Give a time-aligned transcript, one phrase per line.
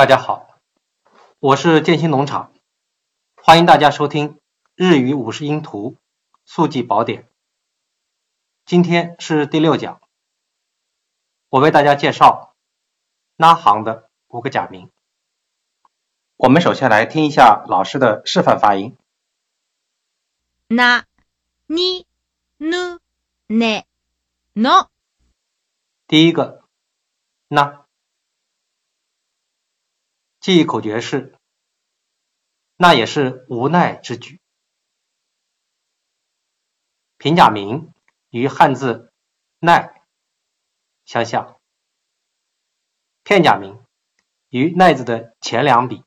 [0.00, 0.60] 大家好，
[1.38, 2.52] 我是建新农场，
[3.36, 4.38] 欢迎大家收听
[4.74, 5.96] 日语五十音图
[6.44, 7.28] 速记宝典。
[8.66, 10.00] 今天是第六讲，
[11.48, 12.54] 我为大家介绍
[13.36, 14.90] 拉行的五个假名。
[16.36, 18.94] 我们首先来听一下老师的示范发音。
[20.68, 21.04] な、
[21.68, 22.04] に、
[22.58, 22.98] ぬ、
[23.46, 23.84] ね、
[24.54, 24.88] の。
[26.06, 26.62] 第一个，
[27.48, 27.79] 那，
[30.41, 31.37] 记忆口诀是，
[32.75, 34.41] 那也是无奈之举。
[37.17, 37.93] 平假名
[38.31, 39.13] 与汉字
[39.59, 40.01] 奈
[41.05, 41.61] 相像，
[43.21, 43.85] 片假名
[44.49, 46.03] 与奈字的前两笔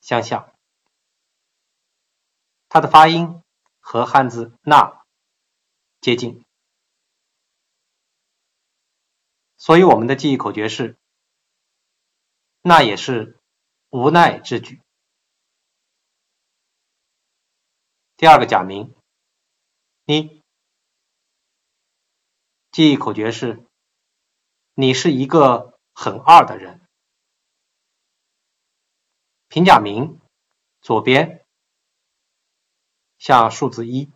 [0.00, 0.50] 相像，
[2.70, 3.42] 它的发音
[3.80, 5.04] 和汉字那
[6.00, 6.42] 接近。
[9.58, 10.96] 所以我们的记忆口诀是：
[12.62, 13.38] 那也是
[13.92, 14.80] 无奈之举。
[18.16, 18.94] 第二个假名，
[20.04, 20.40] 你，
[22.70, 23.66] 记忆口诀是：
[24.72, 26.80] 你是一个很二的人。
[29.48, 30.18] 平假名
[30.80, 31.44] 左边
[33.18, 34.10] 像数字一，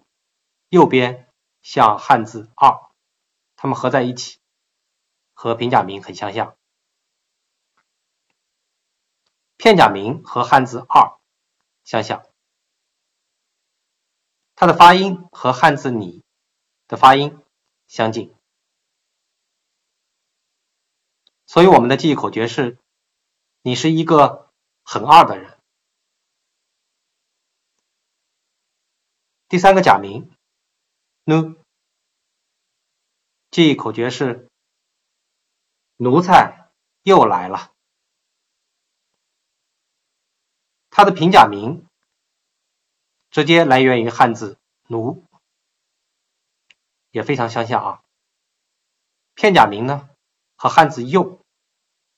[0.70, 1.30] 右边
[1.60, 2.90] 像汉字二，
[3.56, 4.38] 它们合在一起。
[5.34, 6.56] 和平假名很相像，
[9.56, 11.18] 片假名和汉字“二”
[11.84, 12.26] 相像，
[14.54, 16.22] 它的发音和汉字“你”
[16.88, 17.38] 的发音
[17.86, 18.34] 相近，
[21.46, 22.78] 所以我们的记忆口诀是：
[23.62, 25.58] 你是一个很二的人。
[29.48, 30.30] 第三个假名
[31.24, 31.56] “nu”，
[33.50, 34.48] 记忆口诀是。
[35.98, 36.70] 奴才
[37.04, 37.75] 又来了。
[40.96, 41.86] 它的平假名
[43.30, 44.58] 直接来源于汉字
[44.88, 45.26] “奴”，
[47.12, 48.02] 也非常相像啊。
[49.34, 50.08] 片假名呢
[50.56, 51.38] 和汉字“又”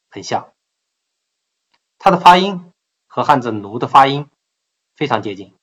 [0.08, 0.54] 很像，
[1.98, 2.72] 它的发音
[3.08, 4.30] 和汉字“奴”的发音
[4.94, 5.56] 非常接近，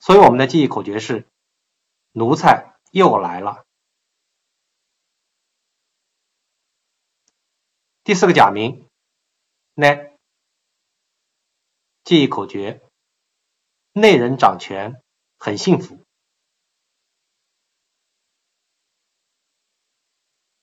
[0.00, 1.26] 所以我们的记忆口诀是：
[2.12, 3.64] 奴才又来了。
[8.04, 8.87] 第四个假名，
[9.80, 9.86] 呢，
[12.02, 12.82] 记忆口诀：
[13.92, 15.00] 内人掌权，
[15.38, 16.04] 很幸福。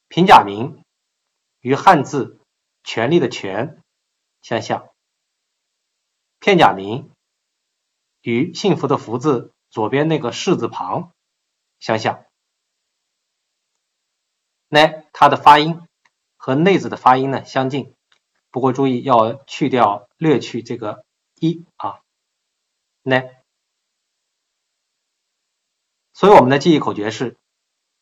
[0.10, 0.84] 平假名
[1.62, 2.42] 与汉字
[2.84, 3.82] “权力”的“权”
[4.44, 4.94] 相像，
[6.40, 7.10] 片假名
[8.20, 11.14] 与幸福的“福”字左边那个士字旁
[11.80, 12.26] 相像。
[14.68, 15.82] 呢，它的发音。
[16.38, 17.96] 和内字的发音呢相近，
[18.56, 21.04] 不过注意要去掉略去这个
[21.42, 22.00] 一啊，
[23.02, 23.22] 呢，
[26.14, 27.36] 所以我们的记忆口诀是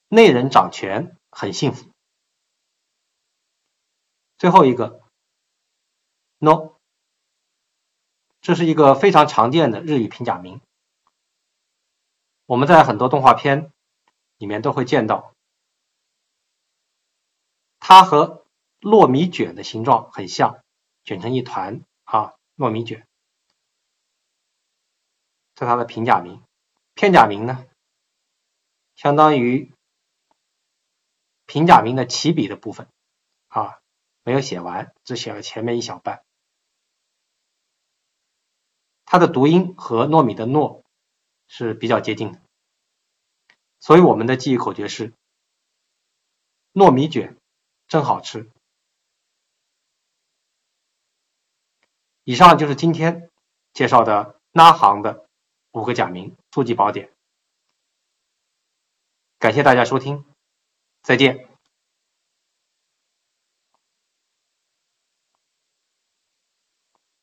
[0.09, 1.90] 内人掌权很幸福。
[4.38, 5.02] 最后一个
[6.38, 6.74] ，no，
[8.40, 10.62] 这是一个非常常见的日语平假名，
[12.46, 13.72] 我们在很多动画片
[14.38, 15.34] 里面都会见到。
[17.80, 18.42] 它和
[18.83, 20.61] 糯米卷的形状很像，
[21.05, 23.07] 卷成一团啊，糯米卷。
[25.55, 26.44] 这它的平假名，
[26.93, 27.66] 片假名呢，
[28.95, 29.72] 相当于
[31.45, 32.89] 平假名的起笔的部分
[33.47, 33.79] 啊，
[34.23, 36.22] 没有写完，只写了前面一小半。
[39.05, 40.83] 它的读音和糯米的糯
[41.47, 42.41] 是比较接近的，
[43.79, 45.13] 所以我们的记忆口诀是
[46.73, 47.38] 糯米卷。
[47.85, 48.49] 真好吃。
[52.23, 53.29] 以上就是今天
[53.73, 55.25] 介绍的拉行的
[55.72, 57.11] 五个假名速记宝典。
[59.39, 60.23] 感谢大家收听，
[61.01, 61.53] 再见。